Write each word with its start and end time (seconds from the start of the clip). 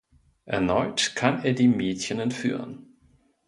Erneut 0.45 1.11
kann 1.15 1.43
er 1.43 1.53
die 1.53 1.67
Mädchen 1.67 2.19
entführen. 2.19 2.87